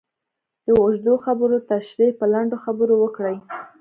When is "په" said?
2.19-2.25